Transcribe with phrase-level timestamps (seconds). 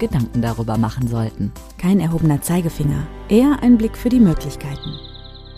[0.00, 1.52] Gedanken darüber machen sollten.
[1.78, 4.96] Kein erhobener Zeigefinger, eher ein Blick für die Möglichkeiten.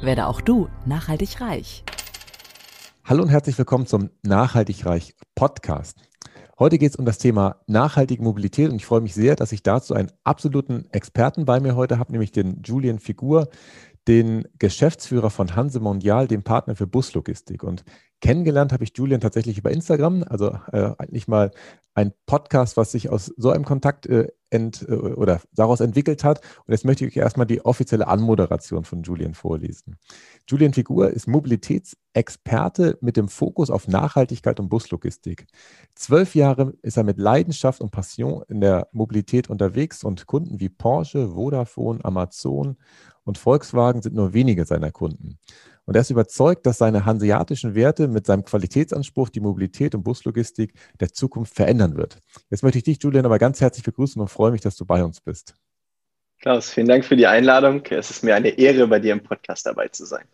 [0.03, 1.85] Werde auch du nachhaltig reich.
[3.05, 5.97] Hallo und herzlich willkommen zum Nachhaltig Reich Podcast.
[6.59, 9.63] Heute geht es um das Thema nachhaltige Mobilität und ich freue mich sehr, dass ich
[9.63, 13.49] dazu einen absoluten Experten bei mir heute habe, nämlich den Julian Figur,
[14.09, 17.63] den Geschäftsführer von Hanse Mondial, dem Partner für Buslogistik.
[17.63, 17.85] Und
[18.21, 21.53] kennengelernt habe ich Julian tatsächlich über Instagram, also äh, eigentlich mal
[21.95, 26.41] ein Podcast, was sich aus so einem Kontakt äh, ent, äh, oder daraus entwickelt hat.
[26.67, 29.97] Und jetzt möchte ich erstmal die offizielle Anmoderation von Julian vorlesen.
[30.49, 35.47] Julian Figur ist Mobilitätsexperte mit dem Fokus auf Nachhaltigkeit und Buslogistik.
[35.95, 40.69] Zwölf Jahre ist er mit Leidenschaft und Passion in der Mobilität unterwegs und Kunden wie
[40.69, 42.77] Porsche, Vodafone, Amazon
[43.25, 45.39] und Volkswagen sind nur wenige seiner Kunden.
[45.85, 50.75] Und er ist überzeugt, dass seine hanseatischen Werte mit seinem Qualitätsanspruch die Mobilität und Buslogistik
[51.01, 52.19] der Zukunft verändern wird.
[52.51, 55.03] Jetzt möchte ich dich, Julian, aber ganz herzlich begrüßen und freue mich, dass du bei
[55.03, 55.55] uns bist.
[56.41, 57.85] Klaus, vielen Dank für die Einladung.
[57.91, 60.25] Es ist mir eine Ehre, bei dir im Podcast dabei zu sein.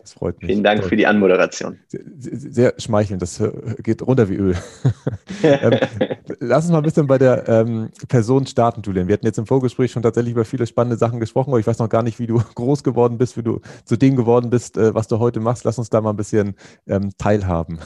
[0.00, 0.50] Das freut mich.
[0.50, 1.78] Vielen Dank für die Anmoderation.
[1.88, 3.42] Sehr, sehr, schmeichelnd, das
[3.82, 4.56] geht runter wie Öl.
[5.42, 5.78] ähm,
[6.40, 9.08] lass uns mal ein bisschen bei der ähm, Person starten, Julian.
[9.08, 11.78] Wir hatten jetzt im Vorgespräch schon tatsächlich über viele spannende Sachen gesprochen, aber ich weiß
[11.78, 14.94] noch gar nicht, wie du groß geworden bist, wie du zu dem geworden bist, äh,
[14.94, 15.64] was du heute machst.
[15.64, 16.54] Lass uns da mal ein bisschen
[16.86, 17.78] ähm, teilhaben.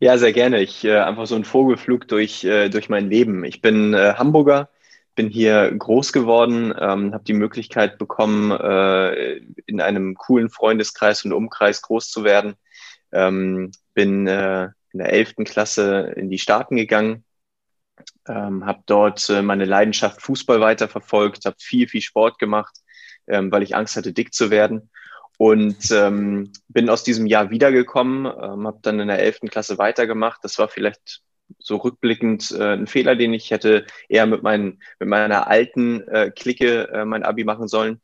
[0.00, 0.60] Ja, sehr gerne.
[0.60, 3.44] Ich äh, einfach so ein Vogelflug durch, äh, durch mein Leben.
[3.44, 4.68] Ich bin äh, Hamburger,
[5.14, 9.40] bin hier groß geworden, ähm, habe die Möglichkeit bekommen, äh,
[9.72, 12.54] in einem coolen Freundeskreis und Umkreis groß zu werden.
[13.12, 15.36] Ähm, bin äh, in der 11.
[15.44, 17.24] Klasse in die Staaten gegangen,
[18.28, 22.76] ähm, habe dort äh, meine Leidenschaft Fußball weiterverfolgt, habe viel, viel Sport gemacht,
[23.26, 24.90] ähm, weil ich Angst hatte, dick zu werden.
[25.38, 29.40] Und ähm, bin aus diesem Jahr wiedergekommen, ähm, habe dann in der 11.
[29.50, 30.40] Klasse weitergemacht.
[30.44, 31.22] Das war vielleicht
[31.58, 36.30] so rückblickend äh, ein Fehler, den ich hätte eher mit, meinen, mit meiner alten äh,
[36.30, 38.00] Clique äh, mein Abi machen sollen.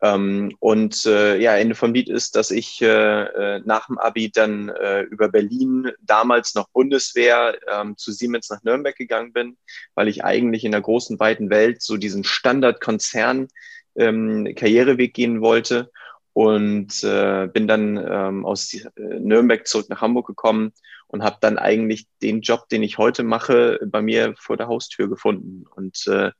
[0.00, 4.30] Ähm, und äh, ja, Ende vom Lied ist, dass ich äh, äh, nach dem Abi
[4.30, 9.56] dann äh, über Berlin, damals noch Bundeswehr, ähm, zu Siemens nach Nürnberg gegangen bin,
[9.94, 13.48] weil ich eigentlich in der großen, weiten Welt so diesen Standardkonzern
[13.96, 15.90] ähm, Karriereweg gehen wollte.
[16.32, 20.72] Und äh, bin dann ähm, aus äh, Nürnberg zurück nach Hamburg gekommen
[21.08, 25.08] und habe dann eigentlich den Job, den ich heute mache, bei mir vor der Haustür
[25.08, 25.64] gefunden.
[25.74, 26.30] Und äh,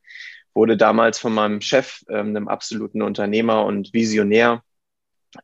[0.53, 4.63] wurde damals von meinem Chef, ähm, einem absoluten Unternehmer und Visionär,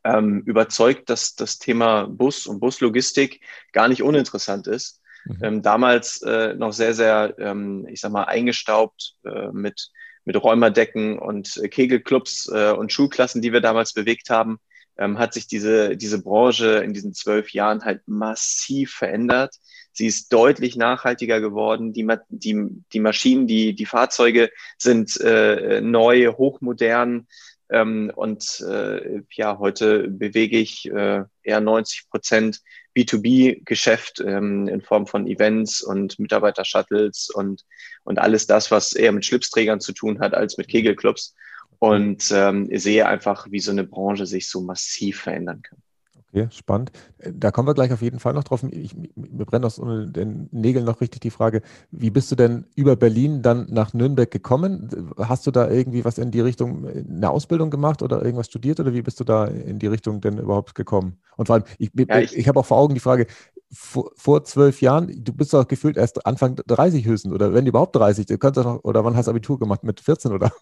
[0.04, 3.40] ähm, überzeugt, dass das Thema Bus und Buslogistik
[3.72, 5.00] gar nicht uninteressant ist.
[5.24, 5.38] Mhm.
[5.42, 9.90] Ähm, damals äh, noch sehr, sehr, ähm, ich sag mal, eingestaubt äh, mit,
[10.24, 14.58] mit Räumerdecken und äh, Kegelclubs äh, und Schulklassen, die wir damals bewegt haben
[14.98, 19.56] ähm, hat sich diese, diese Branche in diesen zwölf Jahren halt massiv verändert.
[19.96, 21.94] Sie ist deutlich nachhaltiger geworden.
[21.94, 27.26] Die, die, die Maschinen, die, die Fahrzeuge sind äh, neu, hochmodern.
[27.70, 32.60] Ähm, und äh, ja, heute bewege ich äh, eher 90 Prozent
[32.94, 37.64] B2B-Geschäft ähm, in Form von Events und Mitarbeiter-Shuttles und,
[38.04, 41.34] und alles das, was eher mit Schlipsträgern zu tun hat als mit Kegelclubs
[41.78, 45.78] und ähm, sehe einfach, wie so eine Branche sich so massiv verändern kann.
[46.36, 46.92] Okay, spannend.
[47.18, 48.62] Da kommen wir gleich auf jeden Fall noch drauf.
[48.70, 52.94] Ich, mir brennt aus den Nägeln noch richtig die Frage, wie bist du denn über
[52.94, 55.14] Berlin dann nach Nürnberg gekommen?
[55.16, 58.92] Hast du da irgendwie was in die Richtung, eine Ausbildung gemacht oder irgendwas studiert oder
[58.92, 61.18] wie bist du da in die Richtung denn überhaupt gekommen?
[61.38, 63.26] Und vor allem, ich, ja, ich, ich habe auch vor Augen die Frage,
[63.72, 67.96] vor, vor, zwölf Jahren, du bist doch gefühlt erst Anfang 30 höchstens oder wenn überhaupt
[67.96, 69.84] 30, du könntest noch, oder wann hast du Abitur gemacht?
[69.84, 70.52] Mit 14 oder?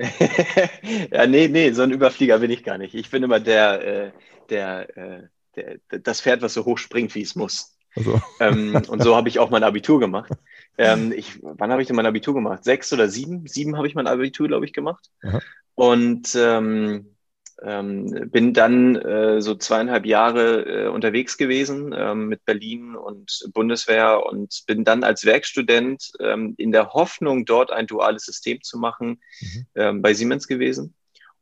[1.10, 2.94] ja, nee, nee, so ein Überflieger bin ich gar nicht.
[2.94, 4.12] Ich bin immer der, äh,
[4.48, 5.22] der, äh,
[5.56, 7.76] der, das Pferd, was so hoch springt, wie es muss.
[7.96, 8.20] Also.
[8.40, 10.32] Ähm, und so habe ich auch mein Abitur gemacht.
[10.78, 12.64] Ähm, ich, wann habe ich denn mein Abitur gemacht?
[12.64, 13.46] Sechs oder sieben?
[13.46, 15.10] Sieben habe ich mein Abitur, glaube ich, gemacht.
[15.22, 15.40] Aha.
[15.74, 17.16] Und ähm,
[17.62, 24.24] ähm, bin dann äh, so zweieinhalb Jahre äh, unterwegs gewesen ähm, mit Berlin und Bundeswehr
[24.26, 29.20] und bin dann als Werkstudent ähm, in der Hoffnung, dort ein duales System zu machen,
[29.40, 29.66] mhm.
[29.74, 30.94] ähm, bei Siemens gewesen.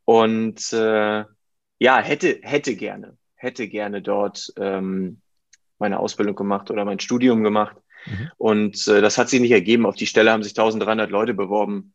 [0.05, 1.25] Und äh,
[1.79, 5.20] ja, hätte, hätte gerne, hätte gerne dort ähm,
[5.79, 7.76] meine Ausbildung gemacht oder mein Studium gemacht.
[8.06, 8.31] Mhm.
[8.37, 9.87] Und äh, das hat sich nicht ergeben.
[9.87, 11.94] Auf die Stelle haben sich 1300 Leute beworben.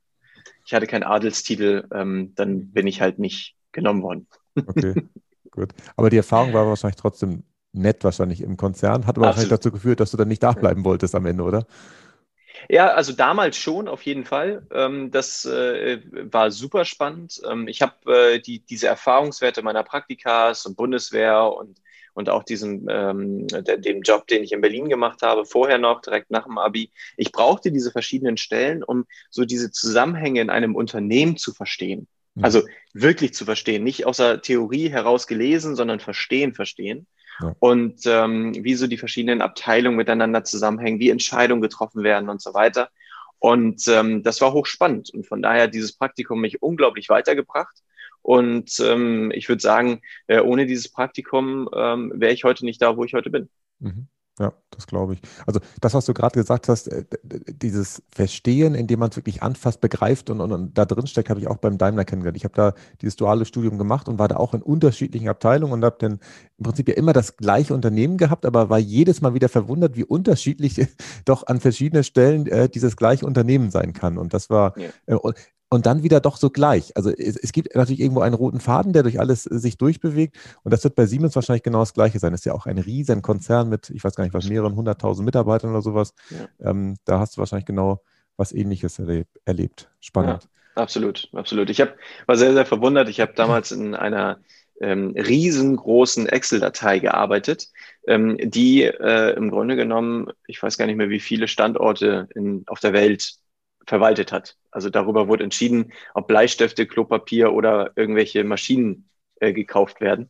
[0.66, 4.28] ich hatte keinen Adelstitel, ähm, dann bin ich halt nicht genommen worden.
[4.56, 4.94] Okay,
[5.52, 5.74] gut.
[5.96, 7.44] Aber die Erfahrung war wahrscheinlich trotzdem
[7.74, 9.28] nett, wahrscheinlich im Konzern, hat aber Absolut.
[9.28, 11.66] wahrscheinlich dazu geführt, dass du dann nicht da bleiben wolltest am Ende, oder?
[12.70, 14.66] Ja, also damals schon, auf jeden Fall.
[14.72, 16.00] Ähm, das äh,
[16.32, 17.42] war super spannend.
[17.50, 21.82] Ähm, ich habe äh, die, diese Erfahrungswerte meiner Praktikas und Bundeswehr und,
[22.14, 26.32] und auch diesem, ähm, dem Job, den ich in Berlin gemacht habe, vorher noch, direkt
[26.32, 26.92] nach dem Abi.
[27.18, 32.08] Ich brauchte diese verschiedenen Stellen, um so diese Zusammenhänge in einem Unternehmen zu verstehen.
[32.36, 32.44] Mhm.
[32.44, 32.62] Also
[32.94, 37.08] wirklich zu verstehen, nicht aus der Theorie heraus gelesen, sondern verstehen, verstehen.
[37.42, 37.56] Ja.
[37.60, 42.54] Und ähm, wie so die verschiedenen Abteilungen miteinander zusammenhängen, wie Entscheidungen getroffen werden und so
[42.54, 42.90] weiter.
[43.40, 45.10] Und ähm, das war hochspannend.
[45.10, 47.76] Und von daher hat dieses Praktikum mich unglaublich weitergebracht.
[48.22, 52.96] Und ähm, ich würde sagen, äh, ohne dieses Praktikum ähm, wäre ich heute nicht da,
[52.96, 53.50] wo ich heute bin.
[53.80, 54.08] Mhm.
[54.40, 55.22] Ja, das glaube ich.
[55.46, 59.80] Also das, was du gerade gesagt hast, äh, dieses Verstehen, indem man es wirklich anfasst,
[59.80, 62.38] begreift und, und, und da drin steckt, habe ich auch beim Daimler kennengelernt.
[62.38, 65.86] Ich habe da dieses duale Studium gemacht und war da auch in unterschiedlichen Abteilungen und
[65.86, 66.14] habe dann
[66.58, 70.04] im Prinzip ja immer das gleiche Unternehmen gehabt, aber war jedes Mal wieder verwundert, wie
[70.04, 70.82] unterschiedlich
[71.26, 74.18] doch an verschiedenen Stellen äh, dieses gleiche Unternehmen sein kann.
[74.18, 74.90] Und das war, ja.
[75.06, 75.34] äh,
[75.74, 76.96] und dann wieder doch so gleich.
[76.96, 80.38] Also es, es, gibt natürlich irgendwo einen roten Faden, der durch alles äh, sich durchbewegt.
[80.62, 82.32] Und das wird bei Siemens wahrscheinlich genau das Gleiche sein.
[82.32, 85.26] Das ist ja auch ein riesen Konzern mit, ich weiß gar nicht was, mehreren hunderttausend
[85.26, 86.14] Mitarbeitern oder sowas.
[86.30, 86.70] Ja.
[86.70, 88.04] Ähm, da hast du wahrscheinlich genau
[88.38, 89.90] was Ähnliches erleb erlebt.
[90.00, 90.44] Spannend.
[90.44, 91.72] Ja, absolut, absolut.
[91.72, 91.96] Ich hab,
[92.28, 93.10] war sehr, sehr verwundert.
[93.10, 94.42] Ich habe damals in einer
[94.80, 97.70] ähm, riesengroßen Excel-Datei gearbeitet,
[98.08, 102.64] ähm, die äh, im Grunde genommen, ich weiß gar nicht mehr, wie viele Standorte in,
[102.68, 103.38] auf der Welt
[103.86, 104.58] verwaltet hat.
[104.72, 109.10] Also darüber wurde entschieden, ob Bleistifte, Klopapier oder irgendwelche Maschinen
[109.40, 110.30] äh, gekauft werden.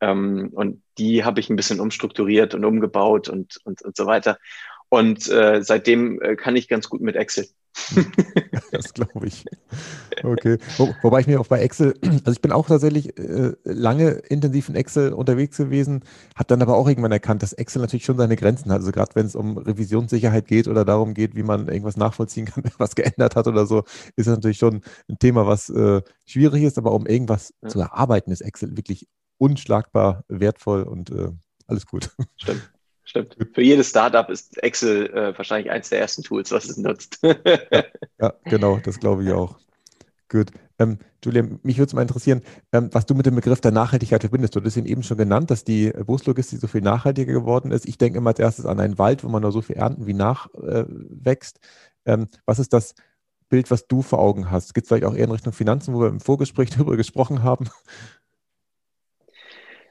[0.00, 4.38] Ähm, und die habe ich ein bisschen umstrukturiert und umgebaut und, und, und so weiter.
[4.92, 7.46] Und äh, seitdem äh, kann ich ganz gut mit Excel.
[8.72, 9.46] das glaube ich.
[10.22, 10.58] Okay.
[10.76, 14.68] Wo, wobei ich mir auch bei Excel, also ich bin auch tatsächlich äh, lange intensiv
[14.68, 16.04] in Excel unterwegs gewesen,
[16.36, 18.80] habe dann aber auch irgendwann erkannt, dass Excel natürlich schon seine Grenzen hat.
[18.80, 22.62] Also gerade wenn es um Revisionssicherheit geht oder darum geht, wie man irgendwas nachvollziehen kann,
[22.76, 23.84] was geändert hat oder so,
[24.16, 27.70] ist das natürlich schon ein Thema, was äh, schwierig ist, aber um irgendwas ja.
[27.70, 29.08] zu erarbeiten, ist Excel wirklich
[29.38, 31.30] unschlagbar wertvoll und äh,
[31.66, 32.10] alles gut.
[32.36, 32.70] Stimmt.
[33.12, 33.36] Stimmt.
[33.52, 37.18] Für jedes Startup ist Excel äh, wahrscheinlich eines der ersten Tools, was es nutzt.
[37.22, 37.34] ja,
[38.18, 39.58] ja, genau, das glaube ich auch.
[40.30, 40.50] Gut.
[40.78, 42.40] Ähm, Julia, mich würde es mal interessieren,
[42.72, 44.56] ähm, was du mit dem Begriff der Nachhaltigkeit verbindest.
[44.56, 47.86] Du hast ihn eben schon genannt, dass die Buslogistik so viel nachhaltiger geworden ist.
[47.86, 50.14] Ich denke immer als erstes an einen Wald, wo man nur so viel ernten, wie
[50.14, 51.60] nachwächst.
[52.06, 52.94] Äh, ähm, was ist das
[53.50, 54.72] Bild, was du vor Augen hast?
[54.72, 57.68] Geht es vielleicht auch eher in Richtung Finanzen, wo wir im Vorgespräch darüber gesprochen haben?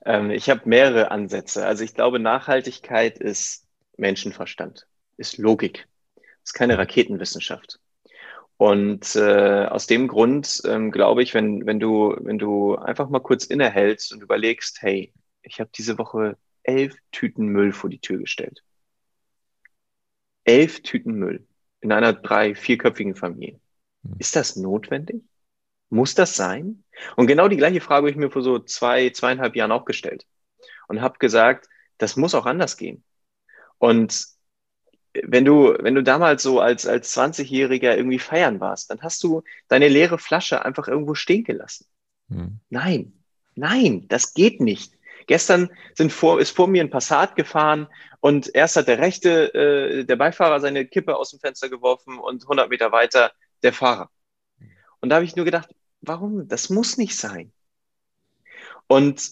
[0.05, 1.65] Ähm, ich habe mehrere Ansätze.
[1.65, 3.67] Also ich glaube, Nachhaltigkeit ist
[3.97, 4.87] Menschenverstand,
[5.17, 5.87] ist Logik,
[6.43, 7.79] ist keine Raketenwissenschaft.
[8.57, 13.19] Und äh, aus dem Grund ähm, glaube ich, wenn, wenn, du, wenn du einfach mal
[13.19, 18.19] kurz innehältst und überlegst, hey, ich habe diese Woche elf Tüten Müll vor die Tür
[18.19, 18.63] gestellt.
[20.43, 21.47] Elf Tüten Müll
[21.81, 23.59] in einer drei-, vierköpfigen Familie.
[24.03, 24.15] Hm.
[24.19, 25.23] Ist das notwendig?
[25.91, 26.83] Muss das sein?
[27.17, 30.25] Und genau die gleiche Frage habe ich mir vor so zwei, zweieinhalb Jahren auch gestellt
[30.87, 31.67] und habe gesagt,
[31.97, 33.03] das muss auch anders gehen.
[33.77, 34.25] Und
[35.13, 39.43] wenn du, wenn du damals so als, als 20-Jähriger irgendwie feiern warst, dann hast du
[39.67, 41.87] deine leere Flasche einfach irgendwo stehen gelassen.
[42.29, 42.59] Hm.
[42.69, 43.11] Nein,
[43.55, 44.93] nein, das geht nicht.
[45.27, 47.87] Gestern sind vor, ist vor mir ein Passat gefahren
[48.21, 52.43] und erst hat der rechte, äh, der Beifahrer seine Kippe aus dem Fenster geworfen und
[52.43, 54.09] 100 Meter weiter der Fahrer.
[55.01, 55.69] Und da habe ich nur gedacht,
[56.01, 56.47] warum?
[56.47, 57.51] Das muss nicht sein.
[58.87, 59.31] Und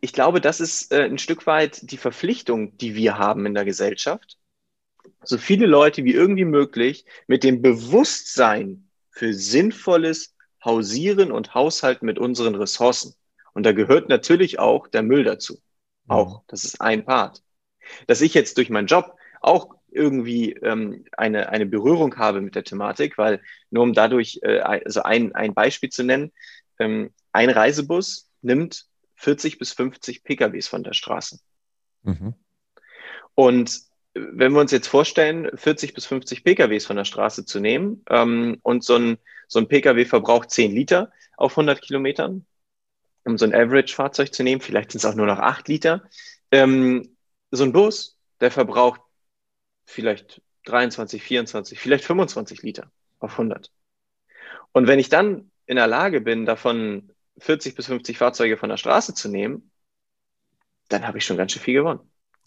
[0.00, 3.64] ich glaube, das ist äh, ein Stück weit die Verpflichtung, die wir haben in der
[3.64, 4.38] Gesellschaft,
[5.22, 12.18] so viele Leute wie irgendwie möglich mit dem Bewusstsein für sinnvolles Hausieren und Haushalten mit
[12.18, 13.14] unseren Ressourcen.
[13.52, 15.58] Und da gehört natürlich auch der Müll dazu.
[16.08, 17.42] Auch, das ist ein Part.
[18.06, 22.64] Dass ich jetzt durch meinen Job auch irgendwie ähm, eine, eine Berührung habe mit der
[22.64, 26.32] Thematik, weil nur um dadurch, äh, also ein, ein Beispiel zu nennen,
[26.78, 28.86] ähm, ein Reisebus nimmt
[29.16, 31.38] 40 bis 50 PKWs von der Straße.
[32.02, 32.34] Mhm.
[33.34, 33.80] Und
[34.14, 38.58] wenn wir uns jetzt vorstellen, 40 bis 50 PKWs von der Straße zu nehmen ähm,
[38.62, 42.46] und so ein, so ein PKW verbraucht 10 Liter auf 100 Kilometern,
[43.24, 46.04] um so ein Average-Fahrzeug zu nehmen, vielleicht sind es auch nur noch 8 Liter.
[46.52, 47.16] Ähm,
[47.50, 49.00] so ein Bus, der verbraucht
[49.84, 53.70] vielleicht 23, 24, vielleicht 25 Liter auf 100.
[54.72, 58.76] Und wenn ich dann in der Lage bin, davon 40 bis 50 Fahrzeuge von der
[58.76, 59.70] Straße zu nehmen,
[60.88, 62.00] dann habe ich schon ganz schön viel gewonnen.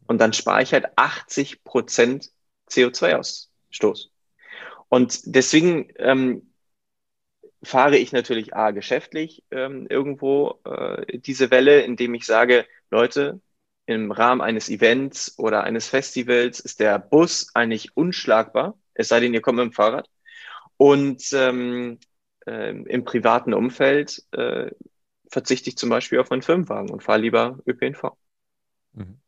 [0.08, 2.32] Und dann spare ich halt 80 Prozent
[2.70, 4.10] CO2-Ausstoß.
[4.90, 6.54] Und deswegen ähm,
[7.64, 13.42] fahre ich natürlich A, geschäftlich ähm, irgendwo äh, diese Welle, indem ich sage, Leute,
[13.88, 19.34] im Rahmen eines Events oder eines Festivals ist der Bus eigentlich unschlagbar, es sei denn,
[19.34, 20.10] ihr kommt mit dem Fahrrad.
[20.76, 21.98] Und ähm,
[22.46, 24.70] äh, im privaten Umfeld äh,
[25.30, 28.18] verzichte ich zum Beispiel auf meinen Firmenwagen und fahre lieber ÖPNV.
[28.94, 29.20] Mhm.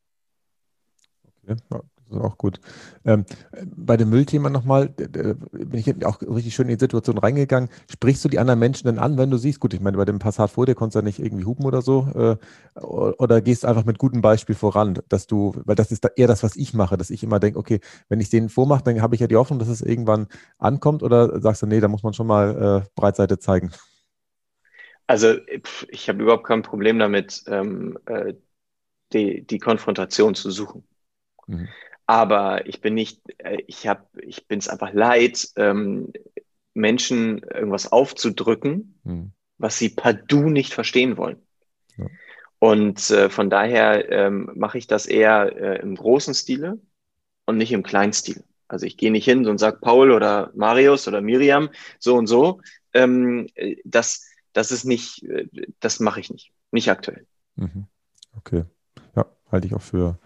[1.46, 1.80] Okay.
[2.10, 2.60] Das ist auch gut.
[3.06, 3.26] Ähm,
[3.64, 5.40] bei dem Müllthema nochmal, bin
[5.74, 7.70] ich auch richtig schön in die Situation reingegangen.
[7.90, 10.18] Sprichst du die anderen Menschen denn an, wenn du siehst, gut, ich meine, bei dem
[10.18, 13.86] Passat vor dir konntest du ja nicht irgendwie hupen oder so, äh, oder gehst einfach
[13.86, 17.12] mit gutem Beispiel voran, dass du, weil das ist eher das, was ich mache, dass
[17.12, 19.68] ich immer denke, okay, wenn ich denen vormache, dann habe ich ja die Hoffnung, dass
[19.68, 23.72] es irgendwann ankommt, oder sagst du, nee, da muss man schon mal äh, Breitseite zeigen?
[25.06, 25.36] Also
[25.90, 28.34] ich habe überhaupt kein Problem damit, ähm, äh,
[29.12, 30.84] die, die Konfrontation zu suchen.
[31.48, 31.68] Mhm.
[32.10, 36.12] Aber ich bin nicht, äh, ich habe, ich bin es einfach leid, ähm,
[36.74, 39.32] Menschen irgendwas aufzudrücken, hm.
[39.60, 41.38] was sie partout nicht verstehen wollen.
[41.98, 42.08] Ja.
[42.58, 46.80] Und äh, von daher ähm, mache ich das eher äh, im großen Stile
[47.46, 48.44] und nicht im kleinen Stil.
[48.68, 52.60] Also ich gehe nicht hin und sage Paul oder Marius oder Miriam so und so.
[52.92, 55.46] Ähm, äh, das, das ist nicht, äh,
[55.80, 57.28] das mache ich nicht, nicht aktuell.
[57.56, 57.86] Mhm.
[58.36, 58.64] Okay,
[59.16, 60.18] ja, halte ich auch für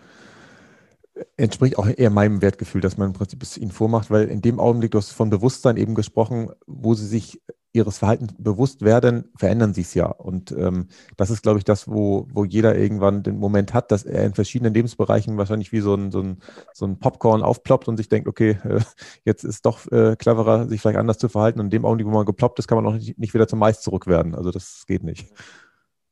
[1.37, 4.59] entspricht auch eher meinem Wertgefühl, dass man im Prinzip es ihnen vormacht, weil in dem
[4.59, 7.41] Augenblick, du hast von Bewusstsein eben gesprochen, wo sie sich
[7.75, 10.05] ihres Verhaltens bewusst werden, verändern sie es ja.
[10.05, 14.03] Und ähm, das ist, glaube ich, das, wo, wo jeder irgendwann den Moment hat, dass
[14.03, 16.37] er in verschiedenen Lebensbereichen wahrscheinlich wie so ein, so ein,
[16.71, 18.81] so ein Popcorn aufploppt und sich denkt, okay, äh,
[19.25, 21.59] jetzt ist doch äh, cleverer, sich vielleicht anders zu verhalten.
[21.59, 23.57] Und in dem Augenblick, wo man geploppt ist, kann man auch nicht, nicht wieder zum
[23.57, 24.35] Mais zurück werden.
[24.35, 25.33] Also das geht nicht.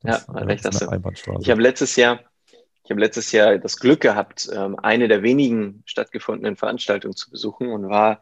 [0.02, 1.38] Das, ja, recht hast du.
[1.42, 2.20] Ich habe letztes Jahr
[2.84, 7.70] ich habe letztes Jahr das Glück gehabt, ähm, eine der wenigen stattgefundenen Veranstaltungen zu besuchen
[7.70, 8.22] und war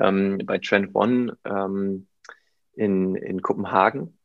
[0.00, 2.06] ähm, bei Trend One ähm,
[2.74, 4.18] in, in Kopenhagen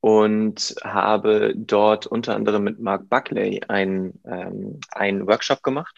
[0.00, 5.94] und habe dort unter anderem mit Mark Buckley einen, einen Workshop gemacht.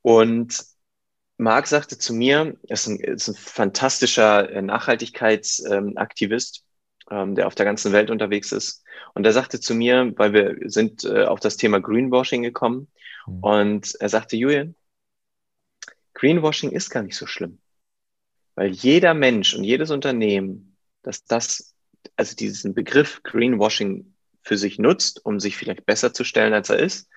[0.00, 0.64] Und
[1.36, 6.64] Mark sagte zu mir, er ist ein, ist ein fantastischer äh, Nachhaltigkeitsaktivist,
[7.10, 8.84] ähm, der auf der ganzen Welt unterwegs ist.
[9.14, 12.88] Und er sagte zu mir, weil wir sind äh, auf das Thema Greenwashing gekommen,
[13.26, 13.38] mhm.
[13.40, 14.74] und er sagte, Julian,
[16.14, 17.58] Greenwashing ist gar nicht so schlimm,
[18.54, 21.74] weil jeder Mensch und jedes Unternehmen, das das,
[22.16, 26.78] also diesen Begriff Greenwashing für sich nutzt, um sich vielleicht besser zu stellen, als er
[26.78, 27.08] ist,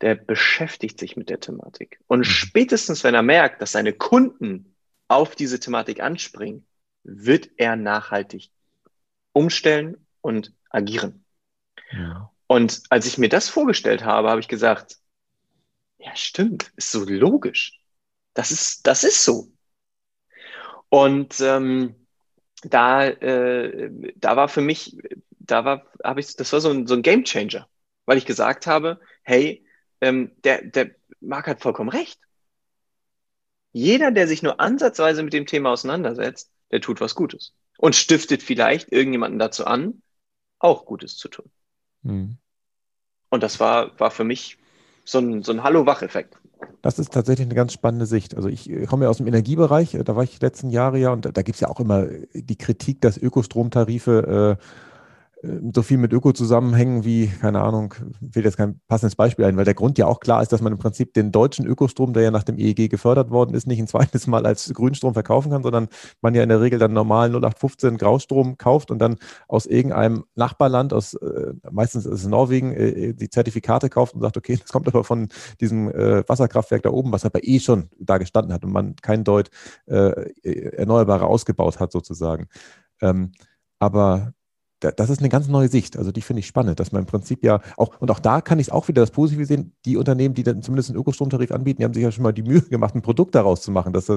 [0.00, 2.00] der beschäftigt sich mit der Thematik.
[2.06, 2.24] Und mhm.
[2.24, 4.74] spätestens, wenn er merkt, dass seine Kunden
[5.08, 6.66] auf diese Thematik anspringen,
[7.04, 8.50] wird er nachhaltig
[9.34, 11.24] umstellen und agieren.
[11.92, 12.30] Ja.
[12.46, 14.98] Und als ich mir das vorgestellt habe, habe ich gesagt,
[15.98, 17.80] ja, stimmt, ist so logisch.
[18.32, 19.52] Das ist, das ist so.
[20.88, 22.06] Und ähm,
[22.62, 24.96] da, äh, da war für mich,
[25.30, 27.68] da war, habe ich, das war so ein, so ein Game Changer,
[28.06, 29.66] weil ich gesagt habe, hey,
[30.00, 32.20] ähm, der, der Marc hat vollkommen recht.
[33.72, 38.42] Jeder, der sich nur ansatzweise mit dem Thema auseinandersetzt, der tut was Gutes und stiftet
[38.42, 40.02] vielleicht irgendjemanden dazu an,
[40.58, 41.50] auch Gutes zu tun.
[42.02, 42.36] Mhm.
[43.30, 44.58] Und das war, war für mich
[45.04, 46.38] so ein, so ein Hallo-Wach-Effekt.
[46.82, 48.34] Das ist tatsächlich eine ganz spannende Sicht.
[48.36, 51.24] Also ich komme ja aus dem Energiebereich, da war ich die letzten Jahre ja und
[51.36, 54.64] da, gibt es ja auch immer die Kritik, dass Ökostromtarife äh,
[55.74, 57.94] so viel mit Öko zusammenhängen wie, keine Ahnung,
[58.30, 60.72] fehlt jetzt kein passendes Beispiel ein, weil der Grund ja auch klar ist, dass man
[60.72, 63.86] im Prinzip den deutschen Ökostrom, der ja nach dem EEG gefördert worden ist, nicht ein
[63.88, 65.88] zweites Mal als Grünstrom verkaufen kann, sondern
[66.20, 69.16] man ja in der Regel dann normalen 0815 Graustrom kauft und dann
[69.48, 74.36] aus irgendeinem Nachbarland, aus äh, meistens ist es Norwegen, äh, die Zertifikate kauft und sagt,
[74.36, 75.28] okay, das kommt aber von
[75.60, 79.24] diesem äh, Wasserkraftwerk da oben, was aber eh schon da gestanden hat und man kein
[79.24, 79.50] Deut
[79.86, 80.30] äh,
[80.76, 82.48] Erneuerbare ausgebaut hat sozusagen.
[83.00, 83.32] Ähm,
[83.78, 84.32] aber
[84.80, 85.96] das ist eine ganz neue Sicht.
[85.96, 88.58] Also die finde ich spannend, dass man im Prinzip ja auch, und auch da kann
[88.58, 91.78] ich es auch wieder das Positive sehen, die Unternehmen, die dann zumindest einen Ökostromtarif anbieten,
[91.78, 93.92] die haben sich ja schon mal die Mühe gemacht, ein Produkt daraus zu machen.
[93.92, 94.10] Das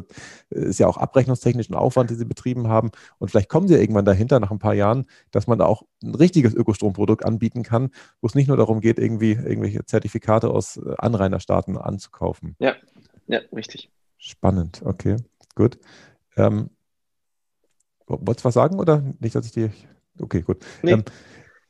[0.50, 2.92] ist ja auch abrechnungstechnischen Aufwand, den sie betrieben haben.
[3.18, 5.84] Und vielleicht kommen sie ja irgendwann dahinter, nach ein paar Jahren, dass man da auch
[6.04, 7.90] ein richtiges Ökostromprodukt anbieten kann,
[8.22, 12.56] wo es nicht nur darum geht, irgendwie irgendwelche Zertifikate aus äh, Anrainerstaaten anzukaufen.
[12.60, 12.76] Ja,
[13.28, 13.92] ja, richtig.
[14.18, 15.18] Spannend, okay,
[15.56, 15.80] gut.
[16.36, 16.72] Ähm,
[18.08, 19.72] wolltest du was sagen oder nicht, dass ich dir
[20.20, 20.58] Okay, gut.
[20.82, 20.94] Nee.
[20.94, 21.04] Ähm,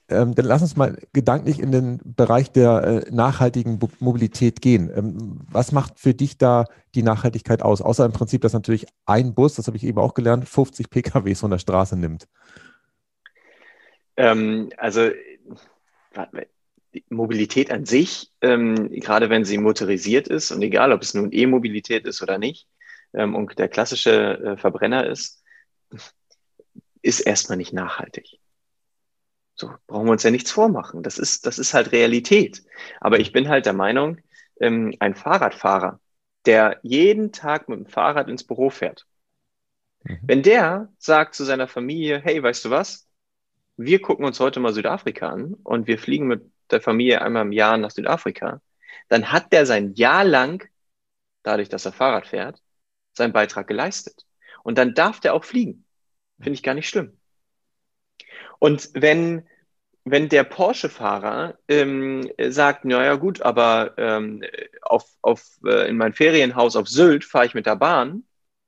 [0.10, 4.90] ähm, dann lass uns mal gedanklich in den Bereich der äh, nachhaltigen Mobilität gehen.
[4.96, 7.82] Ähm, was macht für dich da die Nachhaltigkeit aus?
[7.82, 11.42] Außer im Prinzip, dass natürlich ein Bus, das habe ich eben auch gelernt, 50 PKWs
[11.42, 12.28] von der Straße nimmt.
[14.16, 15.10] Ähm, also
[17.10, 22.06] Mobilität an sich, ähm, gerade wenn sie motorisiert ist und egal, ob es nun E-Mobilität
[22.06, 22.68] ist oder nicht
[23.14, 25.44] ähm, und der klassische äh, Verbrenner ist,
[27.08, 28.40] ist erstmal nicht nachhaltig.
[29.56, 31.02] So brauchen wir uns ja nichts vormachen.
[31.02, 32.64] Das ist, das ist halt Realität.
[33.02, 34.20] Aber ich bin halt der Meinung,
[34.60, 36.00] ähm, ein Fahrradfahrer,
[36.46, 39.08] der jeden Tag mit dem Fahrrad ins Büro fährt,
[40.04, 40.20] mhm.
[40.24, 43.08] wenn der sagt zu seiner Familie, hey, weißt du was?
[43.78, 47.52] Wir gucken uns heute mal Südafrika an und wir fliegen mit der Familie einmal im
[47.52, 48.62] Jahr nach Südafrika,
[49.08, 50.68] dann hat der sein Jahr lang,
[51.44, 52.62] dadurch, dass er Fahrrad fährt,
[53.14, 54.26] seinen Beitrag geleistet.
[54.64, 55.86] Und dann darf der auch fliegen.
[56.38, 57.18] Finde ich gar nicht schlimm.
[58.60, 59.48] Und wenn,
[60.04, 64.44] wenn der Porsche-Fahrer ähm, sagt, naja gut, aber ähm,
[64.82, 68.24] auf, auf, äh, in mein Ferienhaus auf Sylt fahre ich mit der Bahn,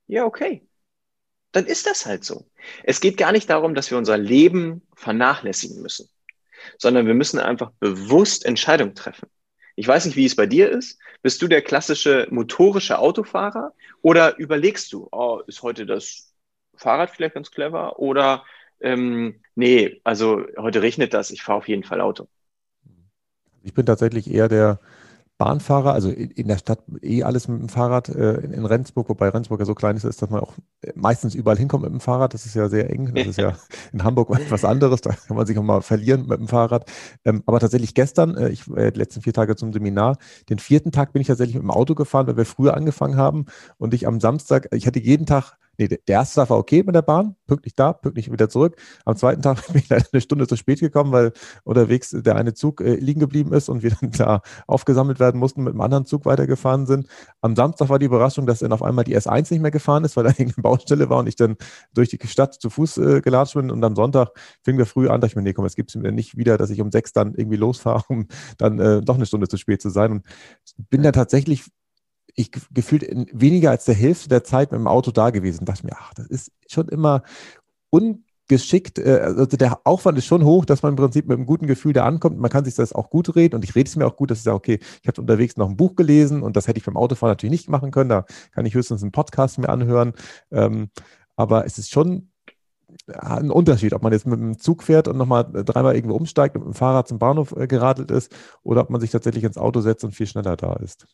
[0.08, 0.68] ja, okay.
[1.52, 2.48] Dann ist das halt so.
[2.84, 6.08] Es geht gar nicht darum, dass wir unser Leben vernachlässigen müssen,
[6.78, 9.30] sondern wir müssen einfach bewusst Entscheidungen treffen.
[9.76, 11.00] Ich weiß nicht, wie es bei dir ist.
[11.22, 16.29] Bist du der klassische motorische Autofahrer oder überlegst du, oh, ist heute das
[16.80, 18.44] Fahrrad vielleicht ganz clever oder
[18.82, 22.28] ähm, nee, also heute regnet das, ich fahre auf jeden Fall Auto.
[23.62, 24.80] Ich bin tatsächlich eher der
[25.40, 29.62] Bahnfahrer, also in, der Stadt eh alles mit dem Fahrrad, äh, in, Rendsburg, wobei Rendsburg
[29.62, 30.54] ja so klein ist, ist, dass man auch
[30.96, 32.34] meistens überall hinkommt mit dem Fahrrad.
[32.34, 33.14] Das ist ja sehr eng.
[33.16, 33.56] Das ist ja
[33.94, 35.00] in Hamburg etwas anderes.
[35.00, 36.92] Da kann man sich auch mal verlieren mit dem Fahrrad.
[37.24, 40.18] Ähm, aber tatsächlich gestern, äh, ich äh, die letzten vier Tage zum Seminar,
[40.50, 43.46] den vierten Tag bin ich tatsächlich mit dem Auto gefahren, weil wir früher angefangen haben
[43.78, 46.94] und ich am Samstag, ich hatte jeden Tag nee, der erste Tag war okay mit
[46.94, 48.76] der Bahn, pünktlich da, pünktlich wieder zurück.
[49.06, 51.32] Am zweiten Tag bin ich leider eine Stunde zu spät gekommen, weil
[51.64, 55.64] unterwegs der eine Zug äh, liegen geblieben ist und wir dann da aufgesammelt werden mussten,
[55.64, 57.08] mit einem anderen Zug weitergefahren sind.
[57.42, 60.18] Am Samstag war die Überraschung, dass dann auf einmal die S1 nicht mehr gefahren ist,
[60.18, 61.56] weil da irgendeine Baustelle war und ich dann
[61.94, 63.72] durch die Stadt zu Fuß äh, gelatscht bin.
[63.72, 64.30] Und am Sonntag
[64.64, 66.58] fing wir früh an, dachte ich mir, nee, komm, es gibt es mir nicht wieder,
[66.58, 69.82] dass ich um sechs dann irgendwie losfahre, um dann äh, doch eine Stunde zu spät
[69.82, 70.12] zu sein.
[70.12, 70.26] Und
[70.90, 71.66] bin dann tatsächlich
[72.36, 75.66] ich gefühlt in weniger als der Hälfte der Zeit mit dem Auto da gewesen.
[75.66, 77.24] Dachte mir, ach, das ist schon immer
[77.90, 79.00] ungeschickt.
[79.00, 81.94] Äh, also der Aufwand ist schon hoch, dass man im Prinzip mit einem guten Gefühl
[81.94, 82.39] da ankommt.
[82.39, 84.39] Man kann sich das auch gut reden und ich rede es mir auch gut, dass
[84.39, 86.98] ich sage, okay, ich habe unterwegs noch ein Buch gelesen und das hätte ich beim
[86.98, 88.10] Autofahren natürlich nicht machen können.
[88.10, 90.13] Da kann ich höchstens einen Podcast mir anhören.
[90.52, 90.89] Ähm,
[91.36, 92.30] aber es ist schon
[93.08, 96.65] ein Unterschied, ob man jetzt mit dem Zug fährt und nochmal dreimal irgendwo umsteigt und
[96.65, 98.32] mit dem Fahrrad zum Bahnhof äh, geradelt ist
[98.63, 101.08] oder ob man sich tatsächlich ins Auto setzt und viel schneller da ist.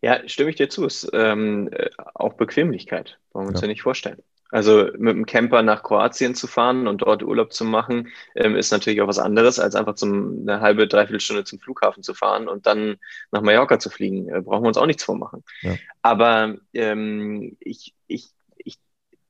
[0.00, 0.84] Ja, stimme ich dir zu.
[0.86, 3.66] Es ist ähm, äh, auch Bequemlichkeit, wollen wir uns ja.
[3.66, 4.22] ja nicht vorstellen.
[4.50, 8.70] Also mit dem Camper nach Kroatien zu fahren und dort Urlaub zu machen, ähm, ist
[8.70, 12.48] natürlich auch was anderes, als einfach zum, eine halbe, dreiviertel Stunde zum Flughafen zu fahren
[12.48, 12.96] und dann
[13.30, 14.28] nach Mallorca zu fliegen.
[14.28, 15.44] Äh, brauchen wir uns auch nichts vormachen.
[15.60, 15.76] Ja.
[16.00, 18.78] Aber ähm, ich, ich, ich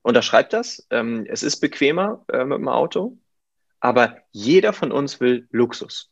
[0.02, 0.86] unterschreibe das.
[0.90, 3.18] Ähm, es ist bequemer äh, mit dem Auto,
[3.80, 6.10] aber jeder von uns will Luxus.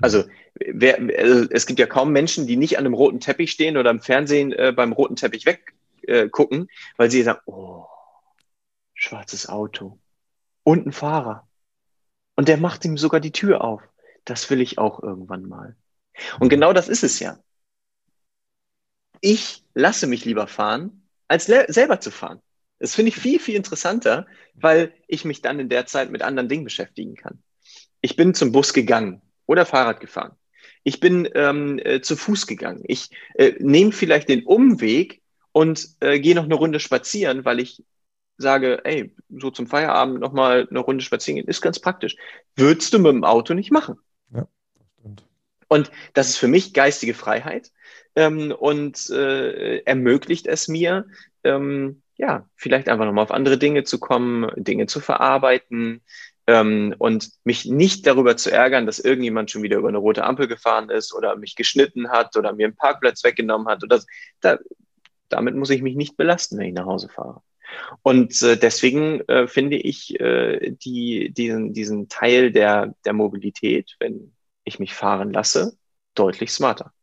[0.00, 3.76] Also, wer, also es gibt ja kaum Menschen, die nicht an einem roten Teppich stehen
[3.76, 7.86] oder im Fernsehen äh, beim roten Teppich weggucken, äh, weil sie sagen, oh,
[8.94, 9.98] schwarzes Auto
[10.62, 11.48] und ein Fahrer.
[12.36, 13.82] Und der macht ihm sogar die Tür auf.
[14.24, 15.76] Das will ich auch irgendwann mal.
[16.38, 17.38] Und genau das ist es ja.
[19.20, 22.40] Ich lasse mich lieber fahren, als selber zu fahren.
[22.78, 26.48] Das finde ich viel, viel interessanter, weil ich mich dann in der Zeit mit anderen
[26.48, 27.42] Dingen beschäftigen kann.
[28.00, 30.36] Ich bin zum Bus gegangen oder Fahrrad gefahren.
[30.84, 32.82] Ich bin ähm, äh, zu Fuß gegangen.
[32.86, 37.82] Ich äh, nehme vielleicht den Umweg und äh, gehe noch eine Runde spazieren, weil ich
[38.36, 42.16] sage, ey, so zum Feierabend nochmal eine Runde spazieren gehen, ist ganz praktisch.
[42.54, 43.98] Würdest du mit dem Auto nicht machen.
[44.32, 44.46] Ja,
[45.00, 45.24] stimmt.
[45.66, 47.72] Und das ist für mich geistige Freiheit
[48.14, 51.06] ähm, und äh, ermöglicht es mir,
[51.42, 56.02] ähm, ja, vielleicht einfach nochmal auf andere Dinge zu kommen, Dinge zu verarbeiten,
[56.48, 60.48] ähm, und mich nicht darüber zu ärgern, dass irgendjemand schon wieder über eine rote Ampel
[60.48, 63.84] gefahren ist oder mich geschnitten hat oder mir einen Parkplatz weggenommen hat.
[63.84, 64.02] Oder
[64.40, 64.58] da,
[65.28, 67.42] damit muss ich mich nicht belasten, wenn ich nach Hause fahre.
[68.00, 74.32] Und äh, deswegen äh, finde ich äh, die, diesen, diesen Teil der, der Mobilität, wenn
[74.64, 75.76] ich mich fahren lasse,
[76.14, 76.94] deutlich smarter.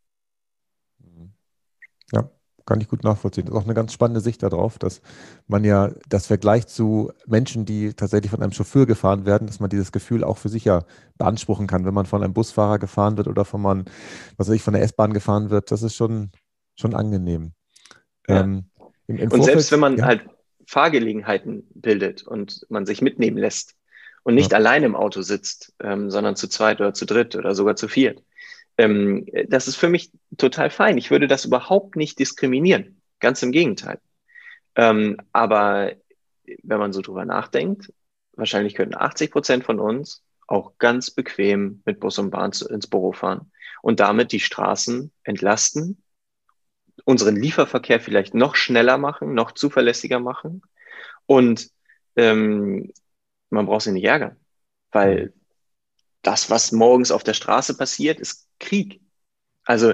[2.12, 2.32] Ja,
[2.66, 3.46] kann ich gut nachvollziehen.
[3.46, 5.02] Das ist auch eine ganz spannende Sicht darauf, dass
[5.48, 9.70] man ja das Vergleich zu Menschen, die tatsächlich von einem Chauffeur gefahren werden, dass man
[9.70, 10.84] dieses Gefühl auch für sich ja
[11.18, 13.86] beanspruchen kann, wenn man von einem Busfahrer gefahren wird oder von man,
[14.38, 15.72] was weiß ich, von der S-Bahn gefahren wird.
[15.72, 16.32] Das ist schon,
[16.76, 17.54] schon angenehm.
[18.28, 18.42] Ja.
[18.42, 18.66] Ähm,
[19.08, 20.06] im, im und Vorfeld, selbst wenn man ja.
[20.06, 20.26] halt
[20.68, 23.76] Fahrgelegenheiten bildet und man sich mitnehmen lässt
[24.24, 24.58] und nicht ja.
[24.58, 28.24] allein im Auto sitzt, ähm, sondern zu zweit oder zu dritt oder sogar zu viert,
[28.78, 30.98] ähm, das ist für mich total fein.
[30.98, 33.02] Ich würde das überhaupt nicht diskriminieren.
[33.20, 34.00] Ganz im Gegenteil.
[34.76, 35.94] Ähm, aber
[36.64, 37.94] wenn man so drüber nachdenkt,
[38.34, 43.14] wahrscheinlich könnten 80 Prozent von uns auch ganz bequem mit Bus und Bahn ins Büro
[43.14, 46.04] fahren und damit die Straßen entlasten,
[47.04, 50.62] unseren Lieferverkehr vielleicht noch schneller machen, noch zuverlässiger machen
[51.26, 51.70] und
[52.16, 52.92] ähm,
[53.50, 54.38] man braucht sich nicht ärgern,
[54.92, 55.34] weil
[56.22, 59.02] das, was morgens auf der Straße passiert, ist Krieg.
[59.64, 59.94] Also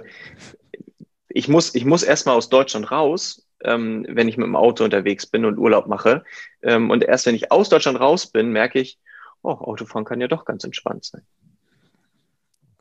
[1.29, 5.25] ich muss, ich muss erstmal aus Deutschland raus, ähm, wenn ich mit dem Auto unterwegs
[5.25, 6.23] bin und Urlaub mache.
[6.61, 8.99] Ähm, und erst wenn ich aus Deutschland raus bin, merke ich,
[9.41, 11.21] oh, Autofahren kann ja doch ganz entspannt sein.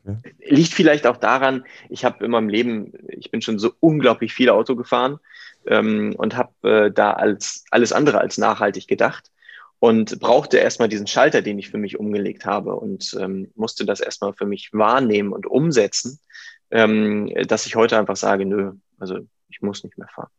[0.04, 0.34] Okay.
[0.48, 4.48] Liegt vielleicht auch daran, ich habe in meinem Leben, ich bin schon so unglaublich viel
[4.48, 5.20] Auto gefahren
[5.66, 9.30] ähm, und habe äh, da als alles andere als nachhaltig gedacht
[9.80, 14.00] und brauchte erstmal diesen Schalter, den ich für mich umgelegt habe und ähm, musste das
[14.00, 16.20] erstmal für mich wahrnehmen und umsetzen,
[16.70, 20.30] ähm, dass ich heute einfach sage, nö, also ich muss nicht mehr fahren.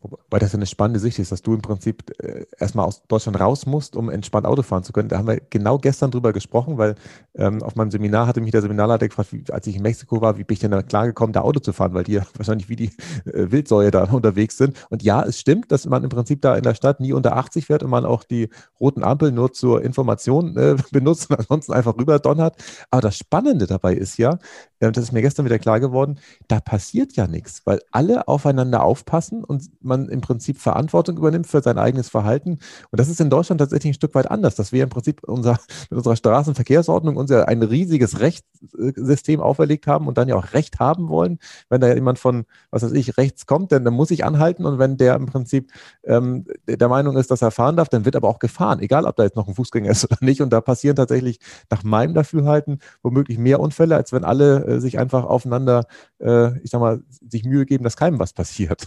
[0.00, 3.40] Wobei das ja eine spannende Sicht ist, dass du im Prinzip äh, erstmal aus Deutschland
[3.40, 5.08] raus musst, um entspannt Auto fahren zu können.
[5.08, 6.94] Da haben wir genau gestern drüber gesprochen, weil
[7.34, 10.38] ähm, auf meinem Seminar hatte mich der Seminarleiter gefragt, wie, als ich in Mexiko war,
[10.38, 12.76] wie bin ich denn da klargekommen, da Auto zu fahren, weil die ja wahrscheinlich wie
[12.76, 12.92] die
[13.24, 14.76] äh, Wildsäue da unterwegs sind.
[14.88, 17.66] Und ja, es stimmt, dass man im Prinzip da in der Stadt nie unter 80
[17.66, 21.96] fährt und man auch die roten Ampeln nur zur Information äh, benutzt und ansonsten einfach
[21.96, 22.56] rüber donnert.
[22.92, 24.38] Aber das Spannende dabei ist ja,
[24.78, 28.84] äh, das ist mir gestern wieder klar geworden, da passiert ja nichts, weil alle aufeinander
[28.84, 32.58] aufpassen und man im Prinzip Verantwortung übernimmt für sein eigenes Verhalten.
[32.90, 35.58] Und das ist in Deutschland tatsächlich ein Stück weit anders, dass wir im Prinzip unser,
[35.90, 40.78] mit unserer Straßenverkehrsordnung uns ja ein riesiges Rechtssystem auferlegt haben und dann ja auch Recht
[40.78, 41.38] haben wollen.
[41.68, 44.78] Wenn da jemand von, was weiß ich, rechts kommt, dann, dann muss ich anhalten und
[44.78, 45.72] wenn der im Prinzip
[46.04, 49.16] ähm, der Meinung ist, dass er fahren darf, dann wird aber auch gefahren, egal ob
[49.16, 50.40] da jetzt noch ein Fußgänger ist oder nicht.
[50.40, 54.98] Und da passieren tatsächlich nach meinem Dafürhalten womöglich mehr Unfälle, als wenn alle äh, sich
[54.98, 55.86] einfach aufeinander,
[56.20, 58.86] äh, ich sag mal, sich Mühe geben, dass keinem was passiert.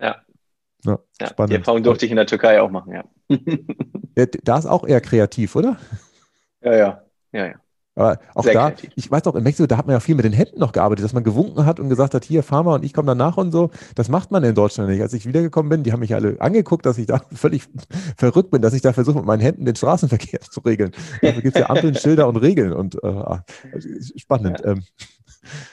[0.00, 0.16] Ja.
[0.84, 1.52] ja, ja spannend.
[1.52, 3.04] Die Erfahrung durfte ich in der Türkei auch machen, ja.
[4.44, 5.76] da ist auch eher kreativ, oder?
[6.62, 7.02] Ja, ja,
[7.32, 7.54] ja, ja.
[7.96, 8.90] Aber auch Sehr da, kreativ.
[8.96, 11.04] ich weiß auch, in Mexiko, da hat man ja viel mit den Händen noch gearbeitet,
[11.04, 13.52] dass man gewunken hat und gesagt hat, hier, fahr mal und ich komme danach und
[13.52, 13.70] so.
[13.94, 15.00] Das macht man in Deutschland nicht.
[15.00, 17.68] Als ich wiedergekommen bin, die haben mich alle angeguckt, dass ich da völlig
[18.16, 20.90] verrückt bin, dass ich da versuche, mit meinen Händen den Straßenverkehr zu regeln.
[21.22, 23.44] Dafür gibt es ja Ampeln, Schilder und Regeln und äh, ah,
[24.16, 24.60] spannend.
[24.64, 24.82] Ja, ähm,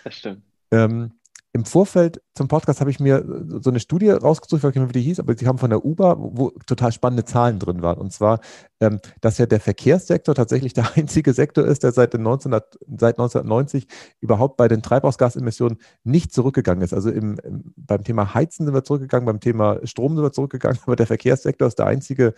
[0.03, 0.43] das stimmt.
[0.69, 1.13] Ähm,
[1.53, 3.25] im Vorfeld zum Podcast habe ich mir
[3.61, 5.69] so eine Studie rausgesucht, ich weiß nicht mehr, wie die hieß, aber sie haben von
[5.69, 7.97] der UBA, wo, total spannende Zahlen drin waren.
[7.97, 8.39] Und zwar,
[8.79, 13.87] ähm, dass ja der Verkehrssektor tatsächlich der einzige Sektor ist, der seit, 1900, seit 1990
[14.21, 16.93] überhaupt bei den Treibhausgasemissionen nicht zurückgegangen ist.
[16.93, 17.37] Also im,
[17.75, 21.67] beim Thema Heizen sind wir zurückgegangen, beim Thema Strom sind wir zurückgegangen, aber der Verkehrssektor
[21.67, 22.33] ist der einzige,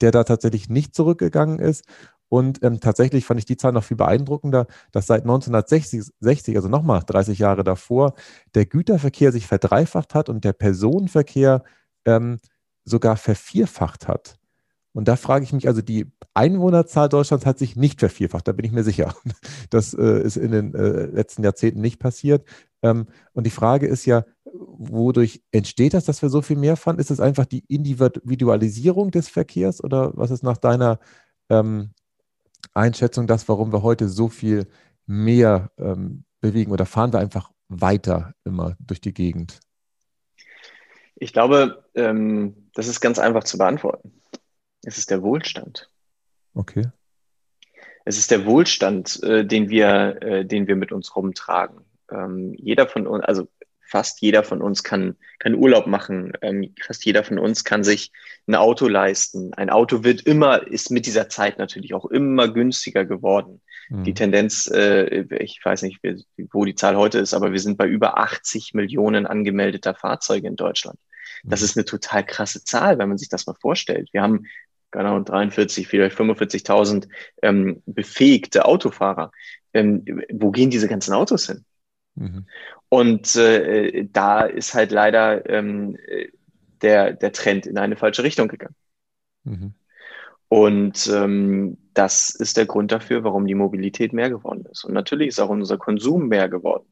[0.00, 1.84] der da tatsächlich nicht zurückgegangen ist.
[2.28, 6.68] Und ähm, tatsächlich fand ich die Zahl noch viel beeindruckender, dass seit 1960, 60, also
[6.68, 8.14] nochmal 30 Jahre davor,
[8.54, 11.62] der Güterverkehr sich verdreifacht hat und der Personenverkehr
[12.04, 12.38] ähm,
[12.84, 14.36] sogar vervierfacht hat.
[14.92, 18.64] Und da frage ich mich, also die Einwohnerzahl Deutschlands hat sich nicht vervierfacht, da bin
[18.64, 19.14] ich mir sicher.
[19.70, 22.46] Das äh, ist in den äh, letzten Jahrzehnten nicht passiert.
[22.82, 26.98] Ähm, und die Frage ist ja, wodurch entsteht das, dass wir so viel mehr fahren?
[26.98, 30.98] Ist es einfach die Individualisierung des Verkehrs oder was ist nach deiner
[31.50, 31.90] ähm,
[32.76, 34.66] Einschätzung das, warum wir heute so viel
[35.06, 39.60] mehr ähm, bewegen oder fahren wir einfach weiter immer durch die Gegend?
[41.16, 44.20] Ich glaube, ähm, das ist ganz einfach zu beantworten.
[44.84, 45.90] Es ist der Wohlstand.
[46.54, 46.90] Okay.
[48.04, 51.80] Es ist der Wohlstand, äh, den, wir, äh, den wir mit uns rumtragen.
[52.10, 53.48] Ähm, jeder von uns, also
[53.86, 56.32] fast jeder von uns kann, kann Urlaub machen.
[56.42, 58.12] Ähm, fast jeder von uns kann sich
[58.46, 59.54] ein Auto leisten.
[59.54, 63.60] Ein Auto wird immer, ist mit dieser Zeit natürlich auch immer günstiger geworden.
[63.88, 64.04] Mhm.
[64.04, 66.00] Die Tendenz, äh, ich weiß nicht,
[66.52, 70.56] wo die Zahl heute ist, aber wir sind bei über 80 Millionen angemeldeter Fahrzeuge in
[70.56, 70.98] Deutschland.
[71.44, 71.64] Das mhm.
[71.64, 74.08] ist eine total krasse Zahl, wenn man sich das mal vorstellt.
[74.12, 74.46] Wir haben
[74.90, 77.08] genau 43, vielleicht 45.000
[77.42, 79.30] ähm, befähigte Autofahrer.
[79.72, 81.64] Ähm, wo gehen diese ganzen Autos hin?
[82.14, 82.46] Mhm.
[82.88, 85.96] Und äh, da ist halt leider ähm,
[86.82, 88.76] der, der Trend in eine falsche Richtung gegangen.
[89.44, 89.74] Mhm.
[90.48, 94.84] Und ähm, das ist der Grund dafür, warum die Mobilität mehr geworden ist.
[94.84, 96.86] Und natürlich ist auch unser Konsum mehr geworden.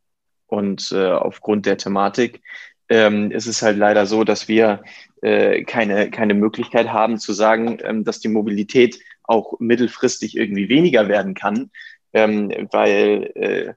[0.47, 2.43] Und äh, aufgrund der Thematik
[2.89, 4.83] ähm, ist es halt leider so, dass wir
[5.23, 11.09] äh, keine, keine Möglichkeit haben zu sagen, ähm, dass die Mobilität auch mittelfristig irgendwie weniger
[11.09, 11.71] werden kann,
[12.13, 13.75] ähm, weil äh,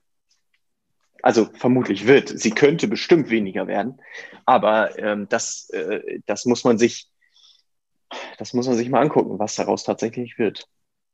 [1.28, 2.30] also vermutlich wird.
[2.30, 4.00] Sie könnte bestimmt weniger werden,
[4.46, 7.10] aber ähm, das, äh, das muss man sich,
[8.38, 10.70] das muss man sich mal angucken, was daraus tatsächlich wird.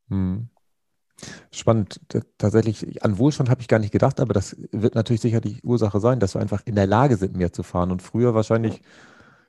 [0.10, 0.50] Hm.
[1.52, 2.00] Spannend.
[2.38, 6.00] Tatsächlich, an Wohlstand habe ich gar nicht gedacht, aber das wird natürlich sicher die Ursache
[6.00, 8.82] sein, dass wir einfach in der Lage sind, mehr zu fahren und früher wahrscheinlich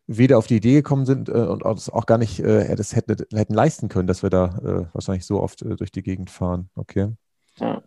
[0.06, 3.52] weder auf die Idee gekommen sind äh, und auch gar nicht äh, das hätten, hätten
[3.52, 6.70] leisten können, dass wir da äh, wahrscheinlich so oft äh, durch die Gegend fahren.
[6.74, 7.12] Okay.
[7.58, 7.82] Ja.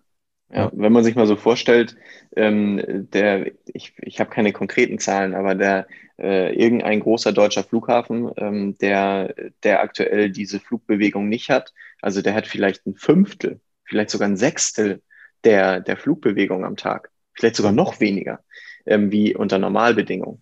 [0.49, 1.97] Ja, wenn man sich mal so vorstellt,
[2.35, 8.31] ähm, der, ich, ich habe keine konkreten Zahlen, aber der äh, irgendein großer deutscher Flughafen,
[8.37, 14.09] ähm, der, der aktuell diese Flugbewegung nicht hat, also der hat vielleicht ein Fünftel, vielleicht
[14.09, 15.01] sogar ein Sechstel
[15.43, 18.39] der, der Flugbewegung am Tag, vielleicht sogar noch weniger,
[18.85, 20.39] ähm, wie unter Normalbedingungen.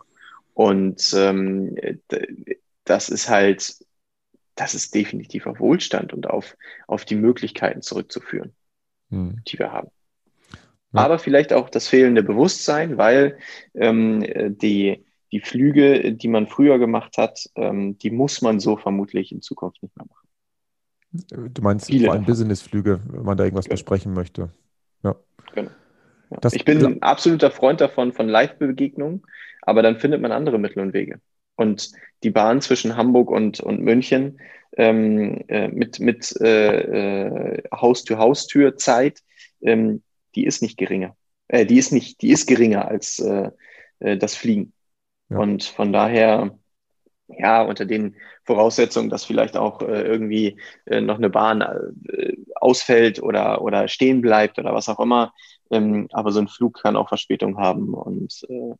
[0.53, 1.75] Und ähm,
[2.83, 3.75] das ist halt,
[4.53, 8.53] das ist definitiv auf Wohlstand und auf, auf die Möglichkeiten zurückzuführen,
[9.09, 9.41] hm.
[9.47, 9.89] die wir haben
[10.95, 13.37] aber vielleicht auch das fehlende Bewusstsein, weil
[13.73, 14.23] ähm,
[14.61, 19.41] die, die Flüge, die man früher gemacht hat, ähm, die muss man so vermutlich in
[19.41, 20.27] Zukunft nicht mehr machen.
[21.53, 23.73] Du meinst Viele vor allem Businessflüge, wenn man da irgendwas genau.
[23.73, 24.49] besprechen möchte.
[25.03, 25.15] Ja.
[25.53, 25.71] Genau.
[26.29, 26.39] Ja.
[26.51, 29.23] ich bin ein absoluter Freund davon, von Live-Begegnungen,
[29.61, 31.19] aber dann findet man andere Mittel und Wege.
[31.55, 31.91] Und
[32.23, 34.39] die Bahn zwischen Hamburg und, und München
[34.77, 39.21] ähm, äh, mit, mit äh, äh, Haustür-Haustür-Zeit,
[39.61, 40.01] ähm,
[40.35, 41.15] die ist nicht geringer.
[41.47, 43.51] Äh, die ist nicht, die ist geringer als äh,
[43.99, 44.73] äh, das Fliegen.
[45.29, 45.39] Ja.
[45.39, 46.57] Und von daher,
[47.27, 53.21] ja, unter den Voraussetzungen, dass vielleicht auch äh, irgendwie äh, noch eine Bahn äh, ausfällt
[53.21, 55.33] oder, oder stehen bleibt oder was auch immer.
[55.71, 57.93] Ähm, aber so ein Flug kann auch Verspätung haben.
[57.93, 58.75] Und äh,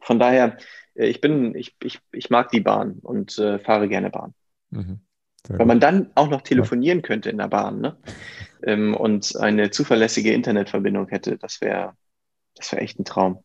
[0.00, 0.58] von daher,
[0.94, 4.34] äh, ich bin, ich, ich, ich mag die Bahn und fahre gerne Bahn.
[4.70, 5.00] Mhm.
[5.48, 7.96] Weil man dann auch noch telefonieren könnte in der Bahn ne?
[8.62, 11.94] ähm, und eine zuverlässige Internetverbindung hätte, das wäre
[12.60, 13.42] das wär echt ein Traum.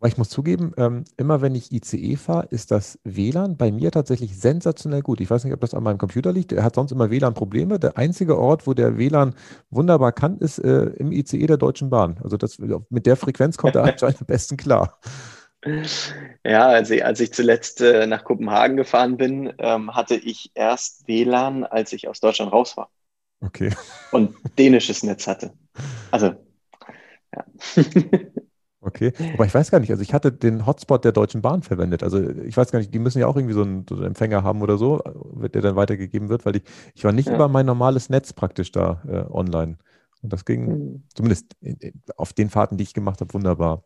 [0.00, 3.90] Aber ich muss zugeben, ähm, immer wenn ich ICE fahre, ist das WLAN bei mir
[3.90, 5.20] tatsächlich sensationell gut.
[5.20, 6.52] Ich weiß nicht, ob das an meinem Computer liegt.
[6.52, 7.80] Er hat sonst immer WLAN-Probleme.
[7.80, 9.34] Der einzige Ort, wo der WLAN
[9.70, 12.20] wunderbar kann, ist äh, im ICE der Deutschen Bahn.
[12.22, 15.00] Also das, mit der Frequenz kommt er anscheinend am besten klar.
[16.44, 21.64] Ja, also als ich zuletzt äh, nach Kopenhagen gefahren bin, ähm, hatte ich erst WLAN,
[21.64, 22.90] als ich aus Deutschland raus war.
[23.40, 23.70] Okay.
[24.12, 25.52] Und dänisches Netz hatte.
[26.10, 26.34] Also,
[27.34, 27.44] ja.
[28.80, 32.04] Okay, aber ich weiß gar nicht, also ich hatte den Hotspot der Deutschen Bahn verwendet.
[32.04, 34.44] Also ich weiß gar nicht, die müssen ja auch irgendwie so einen, so einen Empfänger
[34.44, 35.02] haben oder so,
[35.52, 36.62] der dann weitergegeben wird, weil ich,
[36.94, 37.34] ich war nicht ja.
[37.34, 39.78] über mein normales Netz praktisch da äh, online.
[40.22, 41.02] Und das ging mhm.
[41.12, 41.56] zumindest
[42.16, 43.84] auf den Fahrten, die ich gemacht habe, wunderbar.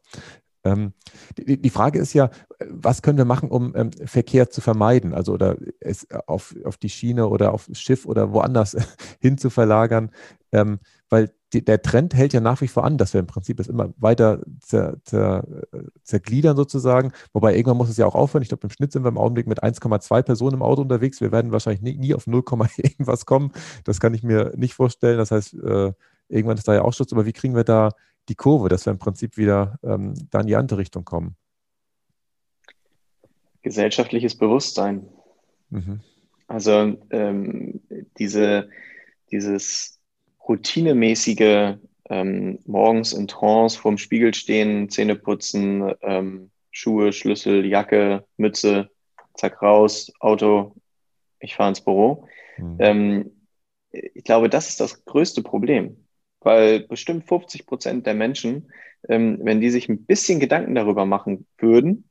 [0.64, 0.92] Ähm,
[1.36, 2.30] die, Frage ist ja,
[2.68, 5.12] was können wir machen, um ähm, Verkehr zu vermeiden?
[5.12, 8.76] Also oder es auf, auf die Schiene oder aufs Schiff oder woanders
[9.20, 10.10] hin zu verlagern,
[10.52, 13.68] ähm, weil der Trend hält ja nach wie vor an, dass wir im Prinzip es
[13.68, 15.46] immer weiter zer, zer,
[16.02, 17.12] zergliedern sozusagen.
[17.34, 18.42] Wobei irgendwann muss es ja auch aufhören.
[18.42, 21.20] Ich glaube, im Schnitt sind wir im Augenblick mit 1,2 Personen im Auto unterwegs.
[21.20, 22.42] Wir werden wahrscheinlich nie, nie auf 0,
[22.78, 23.52] irgendwas kommen.
[23.84, 25.18] Das kann ich mir nicht vorstellen.
[25.18, 25.92] Das heißt, äh,
[26.28, 27.12] irgendwann ist da ja auch Schutz.
[27.12, 27.90] Aber wie kriegen wir da
[28.28, 31.36] die Kurve, dass wir im Prinzip wieder ähm, da in die andere Richtung kommen?
[33.62, 35.08] Gesellschaftliches Bewusstsein.
[35.70, 36.00] Mhm.
[36.48, 37.80] Also ähm,
[38.18, 38.68] diese,
[39.30, 40.00] dieses
[40.48, 41.76] routinemäßige
[42.10, 48.90] ähm, morgens in Trance vorm Spiegel stehen, Zähne putzen, ähm, Schuhe, Schlüssel, Jacke, Mütze,
[49.34, 50.74] zack raus, Auto,
[51.40, 52.26] ich fahre ins Büro.
[52.58, 52.76] Mhm.
[52.80, 53.30] Ähm,
[53.90, 56.01] ich glaube, das ist das größte Problem
[56.44, 58.72] weil bestimmt 50 Prozent der Menschen,
[59.08, 62.04] ähm, wenn die sich ein bisschen Gedanken darüber machen würden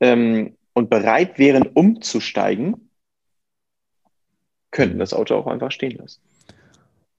[0.00, 2.90] ähm, und bereit wären, umzusteigen,
[4.70, 6.20] könnten das Auto auch einfach stehen lassen.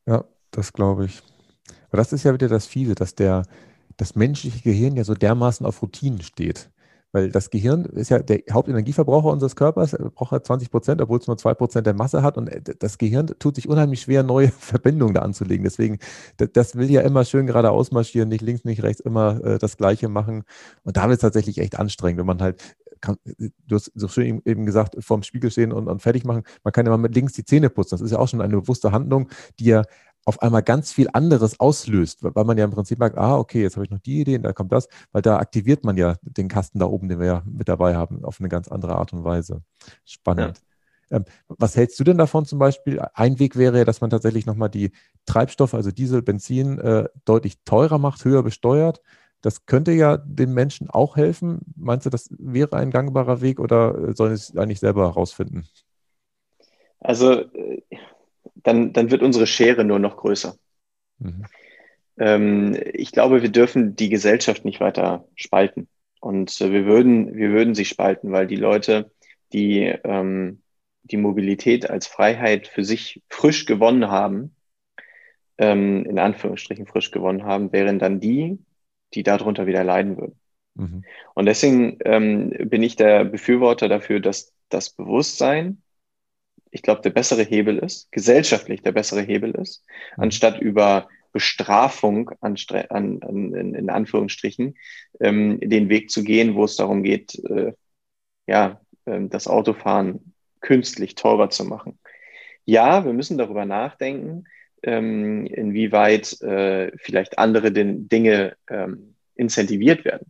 [0.06, 1.22] Ja, das glaube ich.
[1.90, 3.44] Aber das ist ja wieder das Fiese, dass der,
[3.98, 6.70] das menschliche Gehirn ja so dermaßen auf Routinen steht.
[7.12, 11.28] Weil das Gehirn ist ja der Hauptenergieverbraucher unseres Körpers, braucht er 20 Prozent, obwohl es
[11.28, 12.38] nur 2 Prozent der Masse hat.
[12.38, 15.64] Und äh, das Gehirn tut sich unheimlich schwer, neue Verbindungen da anzulegen.
[15.64, 16.00] Deswegen,
[16.38, 20.10] das will ja immer schön geradeaus marschieren, nicht links, nicht rechts, immer äh, das Gleiche
[20.10, 20.44] machen.
[20.84, 24.42] Und da wird es tatsächlich echt anstrengend, wenn man halt kann, du hast so schön
[24.46, 26.44] eben gesagt, vorm Spiegel stehen und, und fertig machen.
[26.64, 27.96] Man kann immer mit links die Zähne putzen.
[27.96, 29.84] Das ist ja auch schon eine bewusste Handlung, die ja
[30.26, 33.76] auf einmal ganz viel anderes auslöst, weil man ja im Prinzip merkt, ah, okay, jetzt
[33.76, 36.80] habe ich noch die Idee, da kommt das, weil da aktiviert man ja den Kasten
[36.80, 39.64] da oben, den wir ja mit dabei haben, auf eine ganz andere Art und Weise.
[40.06, 40.62] Spannend.
[41.10, 41.18] Ja.
[41.18, 43.00] Ähm, was hältst du denn davon zum Beispiel?
[43.14, 44.92] Ein Weg wäre ja, dass man tatsächlich nochmal die
[45.26, 49.02] Treibstoffe, also Diesel, Benzin, äh, deutlich teurer macht, höher besteuert.
[49.42, 51.60] Das könnte ja den Menschen auch helfen.
[51.76, 55.66] Meinst du, das wäre ein gangbarer Weg oder sollen es eigentlich selber herausfinden?
[57.00, 57.82] Also äh,
[58.56, 60.56] dann, dann wird unsere Schere nur noch größer.
[61.20, 61.46] Mhm.
[62.18, 65.88] Ähm, ich glaube, wir dürfen die Gesellschaft nicht weiter spalten.
[66.20, 69.12] Und äh, wir, würden, wir würden sie spalten, weil die Leute,
[69.54, 70.62] die ähm,
[71.04, 74.56] die Mobilität als Freiheit für sich frisch gewonnen haben,
[75.58, 78.60] ähm, in Anführungsstrichen frisch gewonnen haben, wären dann die,
[79.14, 80.40] die darunter wieder leiden würden.
[80.76, 81.04] Mhm.
[81.34, 85.82] Und deswegen ähm, bin ich der Befürworter dafür, dass das Bewusstsein
[86.72, 89.86] ich glaube, der bessere Hebel ist, gesellschaftlich der bessere Hebel ist,
[90.18, 90.24] mhm.
[90.24, 92.56] anstatt über Bestrafung an,
[92.90, 94.76] an, an, in Anführungsstrichen
[95.20, 97.74] ähm, den Weg zu gehen, wo es darum geht, äh,
[98.48, 102.00] ja, äh, das Autofahren künstlich teurer zu machen.
[102.66, 104.46] Ja, wir müssen darüber nachdenken,
[104.84, 110.28] ähm, inwieweit äh, vielleicht andere den, Dinge ähm, incentiviert werden.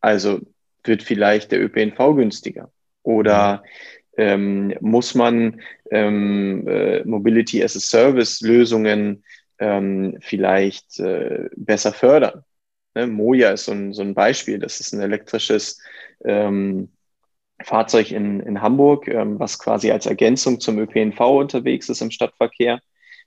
[0.00, 0.40] Also
[0.84, 3.62] wird vielleicht der ÖPNV günstiger oder
[4.16, 9.24] ähm, muss man ähm, äh, Mobility as a Service Lösungen
[9.58, 12.44] ähm, vielleicht äh, besser fördern.
[12.94, 13.06] Ne?
[13.06, 14.58] Moja ist so ein, so ein Beispiel.
[14.58, 15.80] Das ist ein elektrisches
[16.24, 16.90] ähm,
[17.62, 22.80] Fahrzeug in, in Hamburg, ähm, was quasi als Ergänzung zum ÖPNV unterwegs ist im Stadtverkehr.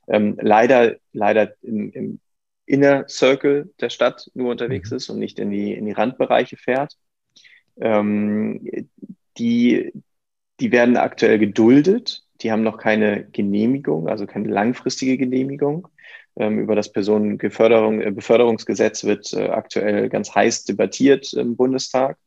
[0.07, 2.19] Ähm, leider, leider im, im
[2.65, 4.97] Inner Circle der Stadt nur unterwegs mhm.
[4.97, 6.95] ist und nicht in die, in die Randbereiche fährt.
[7.79, 8.89] Ähm,
[9.37, 9.91] die,
[10.59, 12.23] die werden aktuell geduldet.
[12.41, 15.87] Die haben noch keine Genehmigung, also keine langfristige Genehmigung.
[16.37, 22.17] Ähm, über das Personenbeförderungsgesetz äh, wird äh, aktuell ganz heiß debattiert im Bundestag.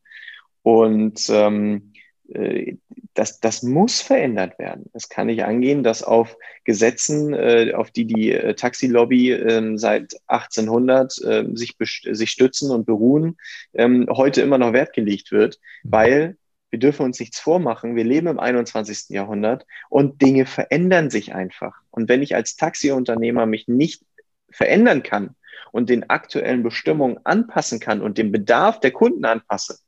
[0.63, 1.93] Und ähm,
[2.33, 2.75] äh,
[3.13, 4.85] das, das muss verändert werden.
[4.93, 7.33] Es kann nicht angehen, dass auf Gesetzen,
[7.73, 13.37] auf die die Taxilobby äh, seit 1800 äh, sich, sich stützen und beruhen,
[13.73, 15.91] ähm, heute immer noch Wert gelegt wird, mhm.
[15.91, 16.37] weil
[16.69, 17.95] wir dürfen uns nichts vormachen.
[17.95, 19.09] Wir leben im 21.
[19.09, 21.75] Jahrhundert und Dinge verändern sich einfach.
[21.91, 24.03] Und wenn ich als Taxiunternehmer mich nicht
[24.51, 25.35] verändern kann
[25.71, 29.79] und den aktuellen Bestimmungen anpassen kann und den Bedarf der Kunden anpasse,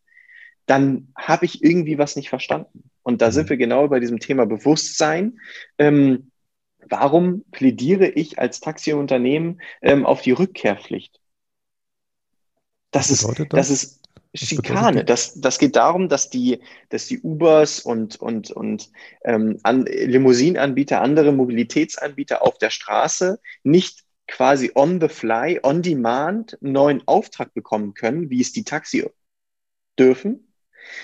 [0.65, 2.89] dann habe ich irgendwie was nicht verstanden.
[3.03, 3.49] Und da sind mhm.
[3.49, 5.39] wir genau bei diesem Thema Bewusstsein.
[5.77, 6.31] Ähm,
[6.89, 11.19] warum plädiere ich als Taxiunternehmen ähm, auf die Rückkehrpflicht?
[12.91, 13.47] Das ist, das?
[13.49, 14.00] das ist
[14.33, 15.03] Schikane.
[15.03, 18.89] Das, das geht darum, dass die, dass die Ubers und, und, und
[19.25, 26.57] ähm, an, Limousinenanbieter, andere Mobilitätsanbieter auf der Straße nicht quasi on the fly, on demand
[26.61, 29.05] einen neuen Auftrag bekommen können, wie es die Taxi
[29.99, 30.53] dürfen,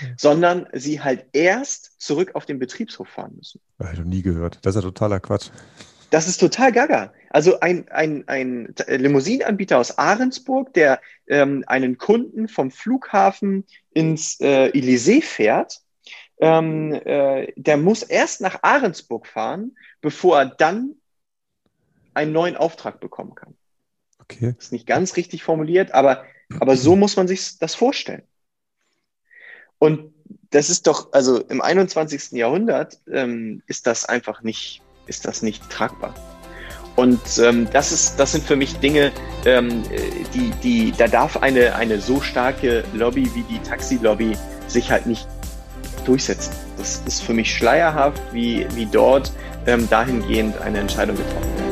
[0.02, 0.08] ja.
[0.16, 3.60] sondern sie halt erst zurück auf den Betriebshof fahren müssen.
[3.80, 4.60] Habe ich noch nie gehört.
[4.62, 5.50] Das ist ja totaler Quatsch.
[6.10, 7.13] Das ist total gaga.
[7.30, 14.72] Also ein, ein, ein Limousinenanbieter aus Ahrensburg, der ähm, einen Kunden vom Flughafen ins äh,
[14.72, 15.82] Elysée fährt,
[16.39, 20.96] ähm, äh, der muss erst nach Ahrensburg fahren, bevor er dann
[22.13, 23.56] einen neuen Auftrag bekommen kann.
[24.20, 24.54] Okay.
[24.58, 26.26] Das ist nicht ganz richtig formuliert, aber,
[26.60, 28.24] aber so muss man sich das vorstellen.
[29.80, 30.13] Und
[30.50, 32.32] das ist doch, also im 21.
[32.32, 36.13] Jahrhundert ähm, ist das einfach nicht ist das nicht tragbar.
[36.96, 39.12] Und ähm, das, ist, das sind für mich Dinge,
[39.46, 39.84] ähm,
[40.34, 44.36] die, die, da darf eine, eine so starke Lobby wie die Taxi-Lobby
[44.67, 45.28] sich halt nicht
[46.06, 46.54] durchsetzen.
[46.78, 49.32] Das ist für mich schleierhaft, wie, wie dort
[49.67, 51.66] ähm, dahingehend eine Entscheidung getroffen wird.